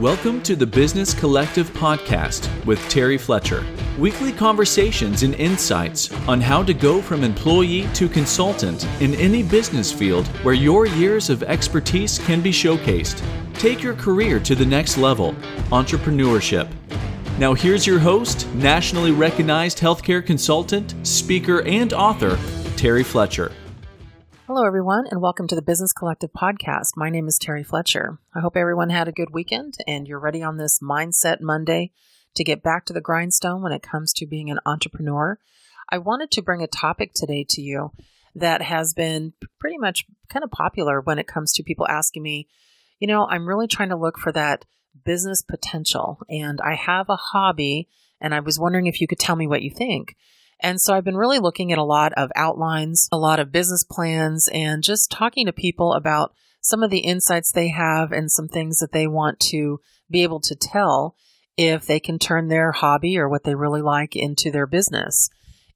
[0.00, 3.64] Welcome to the Business Collective podcast with Terry Fletcher.
[3.98, 9.90] Weekly conversations and insights on how to go from employee to consultant in any business
[9.90, 13.22] field where your years of expertise can be showcased.
[13.54, 15.32] Take your career to the next level
[15.70, 16.70] entrepreneurship.
[17.38, 22.38] Now, here's your host, nationally recognized healthcare consultant, speaker, and author,
[22.76, 23.50] Terry Fletcher.
[24.46, 26.90] Hello, everyone, and welcome to the Business Collective podcast.
[26.94, 28.20] My name is Terry Fletcher.
[28.32, 31.90] I hope everyone had a good weekend and you're ready on this Mindset Monday
[32.36, 35.40] to get back to the grindstone when it comes to being an entrepreneur.
[35.90, 37.90] I wanted to bring a topic today to you
[38.36, 42.46] that has been pretty much kind of popular when it comes to people asking me,
[43.00, 44.64] you know, I'm really trying to look for that
[45.04, 47.88] business potential, and I have a hobby,
[48.20, 50.14] and I was wondering if you could tell me what you think.
[50.60, 53.84] And so I've been really looking at a lot of outlines, a lot of business
[53.84, 58.48] plans, and just talking to people about some of the insights they have and some
[58.48, 59.80] things that they want to
[60.10, 61.14] be able to tell
[61.56, 65.30] if they can turn their hobby or what they really like into their business.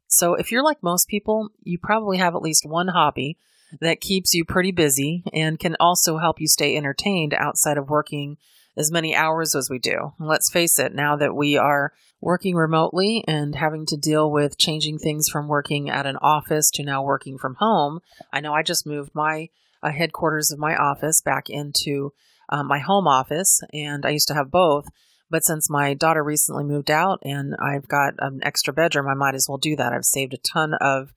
[0.09, 3.39] So if you're like most people, you probably have at least one hobby
[3.81, 8.37] that keeps you pretty busy and can also help you stay entertained outside of working
[8.77, 10.13] as many hours as we do.
[10.19, 14.99] Let's face it, now that we are working remotely and having to deal with changing
[14.99, 18.01] things from working at an office to now working from home,
[18.33, 19.49] I know I just moved my
[19.83, 22.13] uh, headquarters of my office back into
[22.51, 24.87] um, my home office, and I used to have both.
[25.31, 29.37] But since my daughter recently moved out and I've got an extra bedroom, I might
[29.37, 29.93] as well do that.
[29.93, 31.15] I've saved a ton of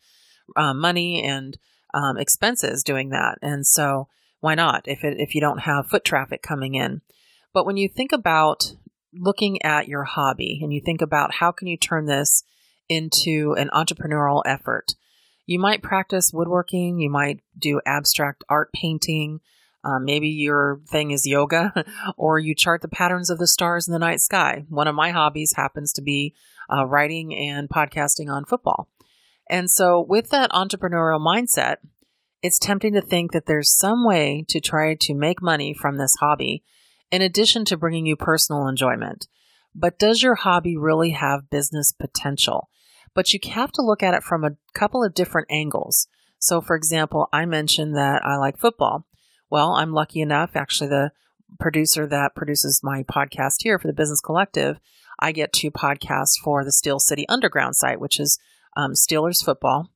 [0.56, 1.58] uh, money and
[1.96, 4.08] um, expenses doing that, and so
[4.40, 7.02] why not if it, if you don't have foot traffic coming in?
[7.54, 8.74] But when you think about
[9.14, 12.44] looking at your hobby and you think about how can you turn this
[12.90, 14.96] into an entrepreneurial effort,
[15.46, 19.40] you might practice woodworking, you might do abstract art painting,
[19.84, 21.86] um, maybe your thing is yoga,
[22.18, 24.66] or you chart the patterns of the stars in the night sky.
[24.70, 26.34] One of my hobbies happens to be
[26.74, 28.90] uh, writing and podcasting on football.
[29.50, 31.78] And so, with that entrepreneurial mindset,
[32.42, 36.16] it's tempting to think that there's some way to try to make money from this
[36.20, 36.64] hobby
[37.14, 39.28] in addition to bringing you personal enjoyment.
[39.76, 42.70] But does your hobby really have business potential?
[43.14, 46.08] But you have to look at it from a couple of different angles.
[46.40, 49.06] So, for example, I mentioned that I like football.
[49.52, 51.12] Well, I'm lucky enough, actually, the
[51.60, 54.80] producer that produces my podcast here for the Business Collective,
[55.20, 58.40] I get to podcast for the Steel City Underground site, which is
[58.76, 59.92] um, Steelers football,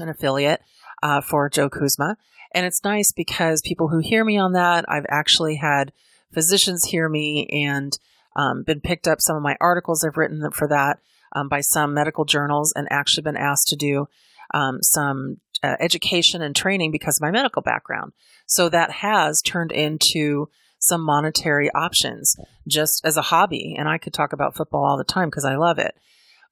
[0.00, 0.62] an affiliate
[1.02, 2.16] uh, for Joe Kuzma.
[2.54, 5.92] And it's nice because people who hear me on that, I've actually had
[6.36, 7.98] physicians hear me and
[8.36, 10.98] um, been picked up some of my articles I've written for that
[11.34, 14.06] um, by some medical journals and actually been asked to do
[14.52, 18.12] um, some uh, education and training because of my medical background.
[18.46, 22.36] So that has turned into some monetary options
[22.68, 23.74] just as a hobby.
[23.78, 25.94] And I could talk about football all the time because I love it.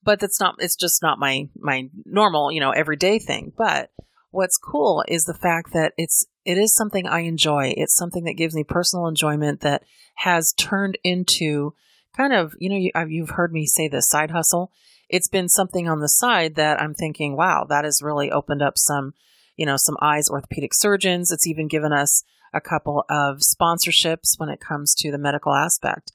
[0.03, 3.53] But that's not, it's just not my, my normal, you know, everyday thing.
[3.55, 3.91] But
[4.34, 7.72] what's cool is the fact that it's it is something I enjoy.
[7.77, 9.84] It's something that gives me personal enjoyment that
[10.17, 11.72] has turned into
[12.17, 14.71] kind of, you know, you, you've heard me say this side hustle.
[15.09, 18.75] It's been something on the side that I'm thinking, wow, that has really opened up
[18.77, 19.15] some,
[19.56, 21.31] you know, some eyes orthopedic surgeons.
[21.31, 26.12] It's even given us a couple of sponsorships when it comes to the medical aspect.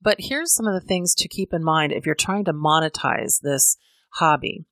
[0.00, 3.40] But here's some of the things to keep in mind if you're trying to monetize
[3.42, 3.76] this
[4.14, 4.64] hobby.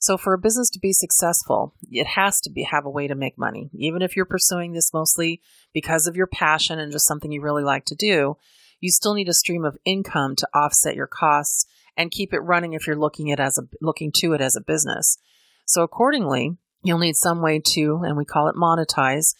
[0.00, 3.14] So for a business to be successful, it has to be have a way to
[3.14, 3.68] make money.
[3.74, 5.42] Even if you're pursuing this mostly
[5.74, 8.38] because of your passion and just something you really like to do,
[8.80, 11.66] you still need a stream of income to offset your costs
[11.98, 14.62] and keep it running if you're looking at as a looking to it as a
[14.62, 15.18] business.
[15.66, 19.34] So accordingly, you'll need some way to and we call it monetize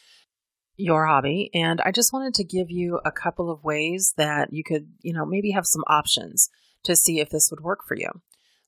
[0.76, 4.62] your hobby and I just wanted to give you a couple of ways that you
[4.62, 6.50] could, you know, maybe have some options
[6.84, 8.10] to see if this would work for you.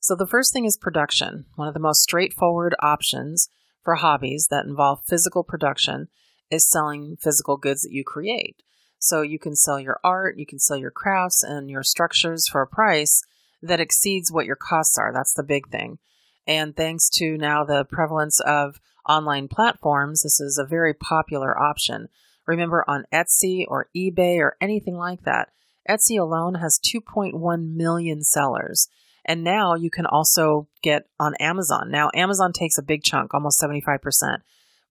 [0.03, 1.45] So, the first thing is production.
[1.55, 3.47] One of the most straightforward options
[3.85, 6.09] for hobbies that involve physical production
[6.51, 8.57] is selling physical goods that you create.
[8.99, 12.61] So, you can sell your art, you can sell your crafts and your structures for
[12.61, 13.23] a price
[13.61, 15.13] that exceeds what your costs are.
[15.13, 15.99] That's the big thing.
[16.45, 22.09] And thanks to now the prevalence of online platforms, this is a very popular option.
[22.45, 25.53] Remember, on Etsy or eBay or anything like that,
[25.89, 28.89] Etsy alone has 2.1 million sellers.
[29.25, 31.89] And now you can also get on Amazon.
[31.89, 34.39] Now, Amazon takes a big chunk, almost 75%.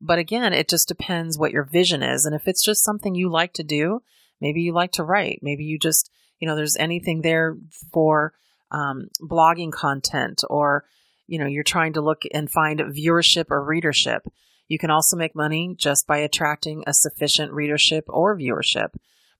[0.00, 2.24] But again, it just depends what your vision is.
[2.24, 4.02] And if it's just something you like to do,
[4.40, 7.56] maybe you like to write, maybe you just, you know, there's anything there
[7.92, 8.32] for
[8.70, 10.84] um, blogging content or,
[11.28, 14.26] you know, you're trying to look and find viewership or readership.
[14.66, 18.88] You can also make money just by attracting a sufficient readership or viewership.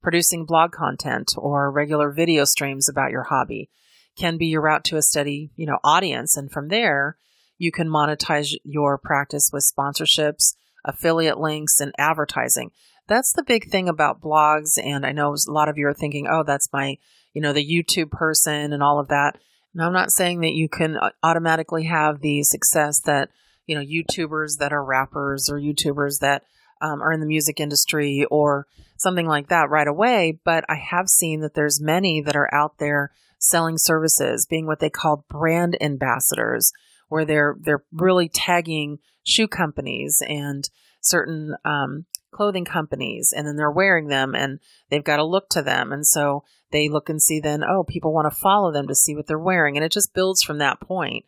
[0.02, 3.70] producing blog content or regular video streams about your hobby
[4.16, 6.36] can be your route to a steady, you know, audience.
[6.36, 7.16] And from there,
[7.58, 10.54] you can monetize your practice with sponsorships,
[10.84, 12.70] affiliate links, and advertising.
[13.08, 14.78] That's the big thing about blogs.
[14.82, 16.98] And I know a lot of you are thinking, oh, that's my,
[17.32, 19.38] you know, the YouTube person and all of that.
[19.74, 23.30] And I'm not saying that you can uh, automatically have the success that,
[23.66, 26.42] you know, YouTubers that are rappers or YouTubers that
[26.80, 28.66] um, are in the music industry or
[28.98, 30.38] something like that right away.
[30.44, 33.12] But I have seen that there's many that are out there
[33.42, 36.72] selling services, being what they call brand ambassadors,
[37.08, 43.70] where they're they're really tagging shoe companies and certain um, clothing companies, and then they're
[43.70, 47.40] wearing them, and they've got to look to them, and so they look and see
[47.40, 50.14] then oh people want to follow them to see what they're wearing, and it just
[50.14, 51.24] builds from that point.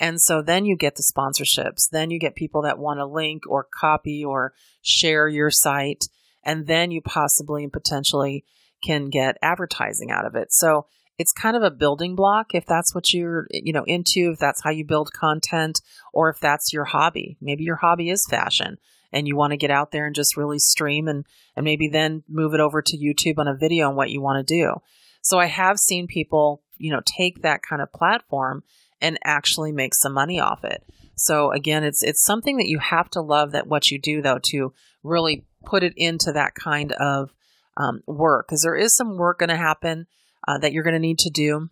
[0.00, 1.88] And so then you get the sponsorships.
[1.90, 6.04] Then you get people that want to link or copy or share your site.
[6.44, 8.44] And then you possibly and potentially
[8.82, 10.52] can get advertising out of it.
[10.52, 10.86] So
[11.18, 14.62] it's kind of a building block if that's what you're you know into if that's
[14.62, 15.82] how you build content
[16.12, 17.36] or if that's your hobby.
[17.40, 18.78] Maybe your hobby is fashion
[19.12, 21.26] and you want to get out there and just really stream and
[21.56, 24.46] and maybe then move it over to YouTube on a video on what you want
[24.46, 24.74] to do.
[25.20, 28.62] So i have seen people you know take that kind of platform
[29.00, 30.84] and actually make some money off it.
[31.16, 34.38] So again it's it's something that you have to love that what you do though
[34.50, 34.72] to
[35.02, 37.34] really put it into that kind of
[37.76, 40.06] um, work because there is some work going to happen
[40.46, 41.70] uh, that you're going to need to do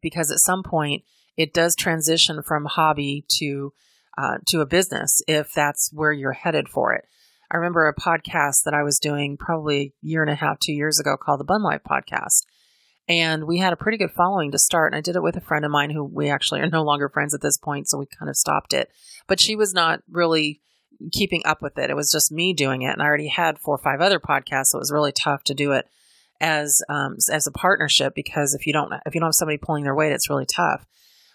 [0.00, 1.04] because at some point
[1.36, 3.72] it does transition from hobby to
[4.18, 7.04] uh, to a business if that's where you're headed for it.
[7.50, 10.72] I remember a podcast that I was doing probably a year and a half, two
[10.72, 12.46] years ago called the Bun Life Podcast.
[13.08, 14.92] And we had a pretty good following to start.
[14.92, 17.08] And I did it with a friend of mine who we actually are no longer
[17.08, 17.88] friends at this point.
[17.88, 18.90] So we kind of stopped it.
[19.28, 20.60] But she was not really
[21.12, 21.90] keeping up with it.
[21.90, 22.92] It was just me doing it.
[22.92, 24.66] And I already had four or five other podcasts.
[24.68, 25.86] So it was really tough to do it
[26.40, 29.84] as um, as a partnership because if you don't if you don't have somebody pulling
[29.84, 30.86] their weight, it's really tough.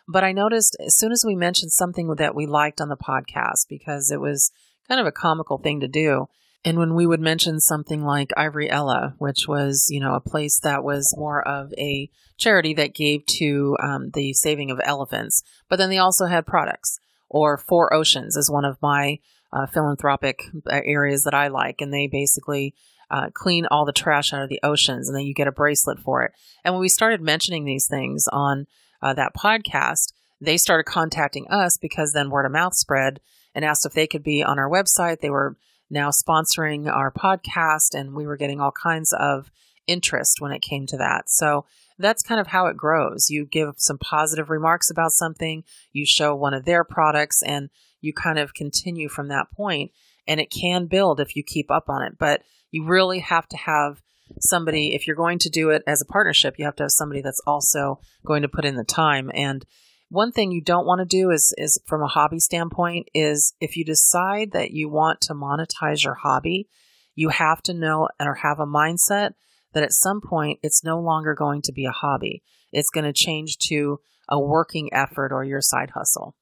[0.08, 3.68] But I noticed as soon as we mentioned something that we liked on the podcast
[3.70, 4.52] because it was
[4.88, 6.28] kind of a comical thing to do.
[6.64, 10.60] And when we would mention something like Ivory Ella, which was, you know, a place
[10.60, 15.78] that was more of a charity that gave to um, the saving of elephants, but
[15.78, 17.00] then they also had products.
[17.30, 19.20] Or Four Oceans is one of my
[19.54, 22.76] uh, philanthropic uh, areas that I like, and they basically
[23.12, 26.00] uh, clean all the trash out of the oceans, and then you get a bracelet
[26.00, 26.32] for it.
[26.64, 28.66] And when we started mentioning these things on
[29.02, 33.20] uh, that podcast, they started contacting us because then word of mouth spread
[33.54, 35.20] and asked if they could be on our website.
[35.20, 35.58] They were
[35.90, 39.52] now sponsoring our podcast, and we were getting all kinds of
[39.88, 41.30] interest when it came to that.
[41.30, 41.66] So
[42.00, 43.30] that's kind of how it grows.
[43.30, 47.70] You give some positive remarks about something, you show one of their products, and
[48.00, 49.92] you kind of continue from that point.
[50.28, 52.18] And it can build if you keep up on it.
[52.20, 52.42] But
[52.72, 54.02] you really have to have
[54.40, 57.22] somebody, if you're going to do it as a partnership, you have to have somebody
[57.22, 59.30] that's also going to put in the time.
[59.34, 59.66] And
[60.10, 63.76] one thing you don't want to do is, is from a hobby standpoint, is if
[63.76, 66.68] you decide that you want to monetize your hobby,
[67.16, 69.32] you have to know or have a mindset
[69.74, 72.44] that at some point it's no longer going to be a hobby.
[72.72, 76.36] It's going to change to a working effort or your side hustle.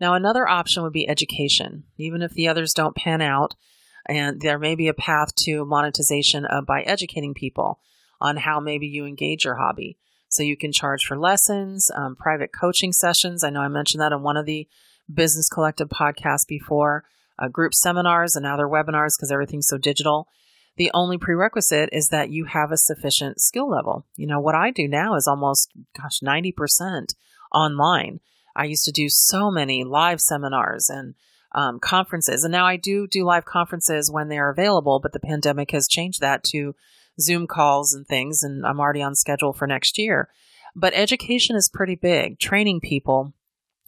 [0.00, 1.84] Now, another option would be education.
[1.98, 3.54] Even if the others don't pan out,
[4.06, 7.80] and there may be a path to monetization uh, by educating people
[8.20, 9.98] on how maybe you engage your hobby.
[10.28, 13.44] So you can charge for lessons, um, private coaching sessions.
[13.44, 14.68] I know I mentioned that on one of the
[15.12, 17.04] Business Collective podcasts before,
[17.38, 20.28] uh, group seminars and now they're webinars because everything's so digital.
[20.76, 24.06] The only prerequisite is that you have a sufficient skill level.
[24.16, 27.14] You know, what I do now is almost, gosh, 90%
[27.52, 28.20] online.
[28.56, 31.14] I used to do so many live seminars and
[31.52, 32.44] um, conferences.
[32.44, 35.88] And now I do do live conferences when they are available, but the pandemic has
[35.88, 36.74] changed that to
[37.20, 38.42] Zoom calls and things.
[38.42, 40.28] And I'm already on schedule for next year.
[40.76, 42.38] But education is pretty big.
[42.38, 43.34] Training people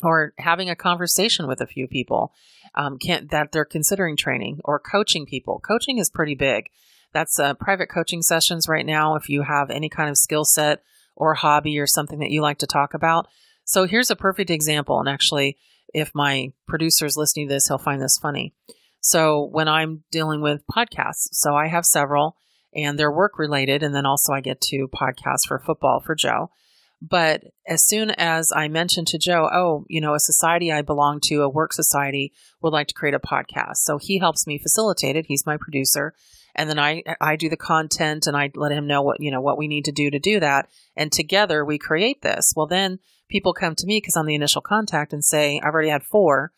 [0.03, 2.33] or having a conversation with a few people
[2.75, 2.99] um,
[3.31, 5.61] that they're considering training or coaching people.
[5.61, 6.65] Coaching is pretty big.
[7.13, 9.15] That's uh, private coaching sessions right now.
[9.15, 10.83] If you have any kind of skill set
[11.15, 13.29] or hobby or something that you like to talk about.
[13.65, 14.99] So here's a perfect example.
[14.99, 15.59] And actually,
[15.95, 18.55] if my producer is listening to this, he'll find this funny.
[19.01, 22.37] So when I'm dealing with podcasts, so I have several
[22.75, 23.83] and they're work related.
[23.83, 26.51] And then also I get to podcast for football for Joe.
[27.03, 31.19] But as soon as I mentioned to Joe, oh, you know, a society I belong
[31.25, 33.79] to, a work society, would like to create a podcast.
[33.79, 35.27] So he helps me facilitate it.
[35.27, 36.15] He's my producer.
[36.55, 39.41] And then I, I do the content and I let him know what, you know,
[39.41, 40.69] what we need to do to do that.
[40.97, 42.53] And together we create this.
[42.55, 43.01] Well, then
[43.33, 46.53] people come to me because I'm the initial contact and say, I've already had four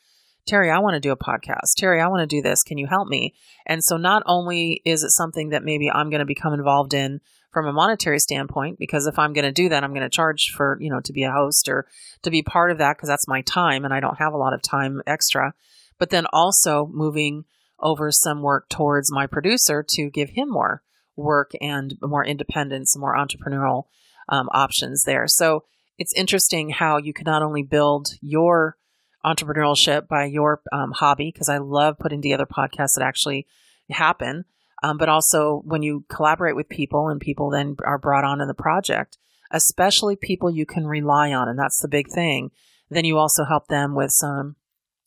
[0.46, 1.74] Terry, I want to do a podcast.
[1.78, 2.62] Terry, I want to do this.
[2.62, 3.34] Can you help me?
[3.66, 7.20] And so not only is it something that maybe I'm going to become involved in
[7.50, 10.52] from a monetary standpoint, because if I'm going to do that, I'm going to charge
[10.54, 11.86] for, you know, to be a host or
[12.22, 14.52] to be part of that because that's my time and I don't have a lot
[14.52, 15.54] of time extra.
[15.98, 17.44] But then also moving
[17.78, 20.82] over some work towards my producer to give him more
[21.16, 23.84] work and more independence, more entrepreneurial
[24.28, 25.26] um, options there.
[25.26, 25.64] So
[25.98, 28.76] it's interesting how you can not only build your
[29.24, 33.46] entrepreneurship by your um, hobby, because I love putting together podcasts that actually
[33.90, 34.44] happen,
[34.82, 38.48] um, but also when you collaborate with people and people then are brought on in
[38.48, 39.16] the project,
[39.50, 42.50] especially people you can rely on, and that's the big thing.
[42.90, 44.56] Then you also help them with some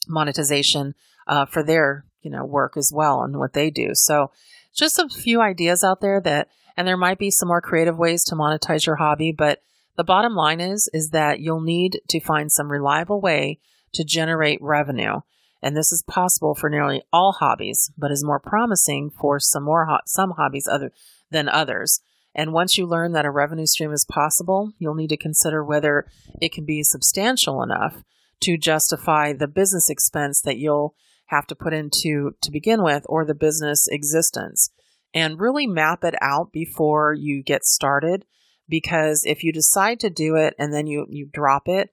[0.08, 0.96] monetization
[1.28, 3.90] uh, for their you know work as well and what they do.
[3.94, 4.32] So
[4.76, 8.24] just a few ideas out there that, and there might be some more creative ways
[8.26, 9.62] to monetize your hobby, but
[9.98, 13.60] the bottom line is is that you'll need to find some reliable way
[13.94, 15.22] to generate revenue.
[15.62, 19.86] And this is possible for nearly all hobbies, but is more promising for some more
[19.86, 20.92] ho- some hobbies other
[21.32, 22.02] than others.
[22.36, 26.06] And once you learn that a revenue stream is possible, you'll need to consider whether
[26.40, 28.04] it can be substantial enough
[28.42, 30.94] to justify the business expense that you'll
[31.26, 34.70] have to put into to begin with or the business existence.
[35.14, 38.26] And really map it out before you get started
[38.68, 41.90] because if you decide to do it and then you you drop it,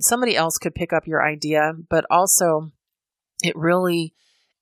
[0.00, 2.72] somebody else could pick up your idea, but also
[3.42, 4.14] it really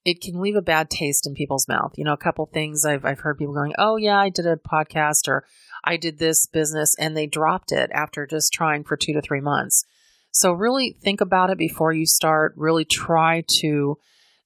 [0.04, 1.92] it can leave a bad taste in people's mouth.
[1.96, 4.56] You know, a couple things I've I've heard people going, "Oh yeah, I did a
[4.56, 5.44] podcast or
[5.84, 9.40] I did this business," and they dropped it after just trying for two to three
[9.40, 9.84] months.
[10.32, 12.54] So really think about it before you start.
[12.56, 13.98] Really try to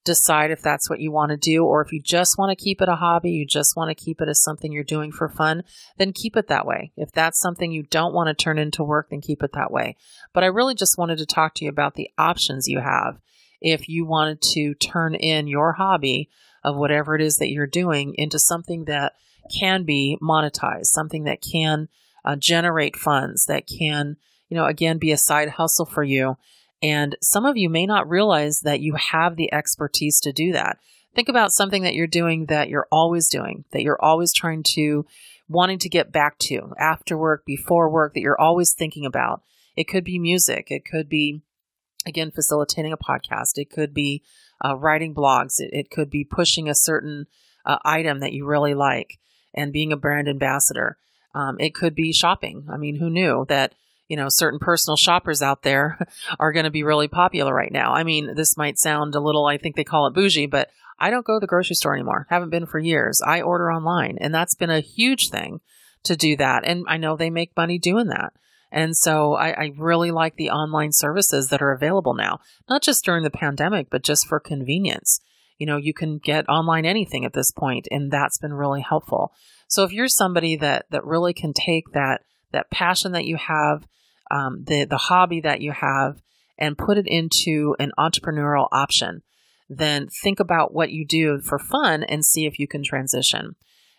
[0.07, 2.81] decide if that's what you want to do, or if you just want to keep
[2.81, 5.65] it a hobby, you just want to keep it as something you're doing for fun,
[5.99, 6.93] then keep it that way.
[6.97, 9.97] If that's something you don't want to turn into work, then keep it that way.
[10.33, 13.19] But I really just wanted to talk to you about the options you have
[13.61, 16.31] if you wanted to turn in your hobby
[16.63, 19.15] of whatever it is that you're doing into something that
[19.55, 21.89] can be monetized, something that can
[22.25, 24.17] uh, generate funds, that can,
[24.49, 26.37] you know, again, be a side hustle for you.
[26.83, 30.79] And some of you may not realize that you have the expertise to do that.
[31.15, 35.07] Think about something that you're doing that you're always doing, that you're always trying to,
[35.49, 39.43] wanting to get back to after work, before work, that you're always thinking about.
[39.77, 41.43] It could be music, it could be
[42.07, 43.57] again, facilitating a podcast.
[43.57, 44.23] It could be
[44.65, 45.59] uh, writing blogs.
[45.59, 47.27] It, it, could be pushing a certain
[47.65, 49.19] uh, item that you really like
[49.53, 50.97] and being a brand ambassador.
[51.35, 52.67] Um, it could be shopping.
[52.71, 53.75] I mean, who knew that,
[54.09, 55.99] you know, certain personal shoppers out there
[56.39, 57.93] are going to be really popular right now?
[57.93, 61.11] I mean, this might sound a little, I think they call it bougie, but I
[61.11, 62.27] don't go to the grocery store anymore.
[62.31, 63.21] Haven't been for years.
[63.25, 65.61] I order online, and that's been a huge thing
[66.05, 66.65] to do that.
[66.67, 68.33] And I know they make money doing that.
[68.73, 73.05] And so I, I, really like the online services that are available now, not just
[73.05, 75.21] during the pandemic, but just for convenience.
[75.57, 79.33] You know, you can get online anything at this point, and that's been really helpful.
[79.69, 82.23] So if you're somebody that that really can take that
[82.53, 83.87] that passion that you have,
[84.31, 86.21] um, the the hobby that you have,
[86.59, 89.23] and put it into an entrepreneurial option,
[89.69, 93.57] then think about what you do for fun and see if you can transition.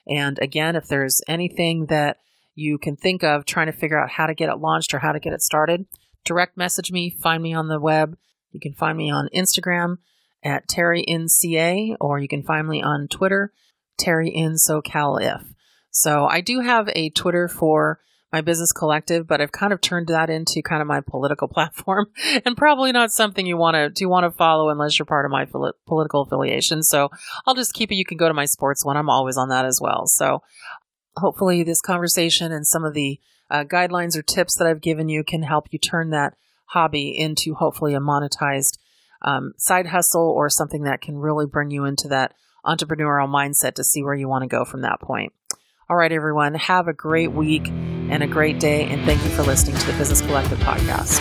[0.07, 2.17] And again, if there's anything that
[2.55, 5.11] you can think of trying to figure out how to get it launched or how
[5.11, 5.85] to get it started,
[6.25, 8.17] direct message me, find me on the web.
[8.51, 9.97] You can find me on Instagram
[10.43, 13.51] at Terry NCA, or you can find me on Twitter,
[13.97, 15.43] Terry in SoCal if.
[15.91, 17.99] So I do have a Twitter for
[18.31, 22.07] my business collective, but I've kind of turned that into kind of my political platform
[22.45, 25.31] and probably not something you want to do want to follow unless you're part of
[25.31, 25.45] my
[25.85, 26.83] political affiliation.
[26.83, 27.09] So
[27.45, 27.95] I'll just keep it.
[27.95, 28.97] You can go to my sports one.
[28.97, 30.07] I'm always on that as well.
[30.07, 30.41] So
[31.15, 33.19] hopefully this conversation and some of the
[33.49, 37.55] uh, guidelines or tips that I've given you can help you turn that hobby into
[37.55, 38.77] hopefully a monetized
[39.21, 42.33] um, side hustle or something that can really bring you into that
[42.65, 45.31] entrepreneurial mindset to see where you want to go from that point.
[45.89, 47.71] All right, everyone, have a great week
[48.09, 51.19] and a great day, and thank you for listening to the Business Collective podcast.